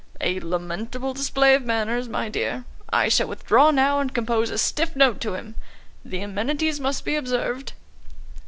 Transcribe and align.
"A 0.19 0.39
lamentable 0.39 1.13
display 1.13 1.53
of 1.53 1.61
manners, 1.63 2.09
my 2.09 2.27
dear. 2.27 2.65
I 2.91 3.07
shall 3.07 3.27
withdraw 3.27 3.69
now 3.69 3.99
and 3.99 4.11
compose 4.11 4.49
a 4.49 4.57
stiff 4.57 4.95
note 4.95 5.21
to 5.21 5.35
him. 5.35 5.53
The 6.03 6.21
amenities 6.21 6.79
must 6.79 7.05
be 7.05 7.15
observed." 7.15 7.73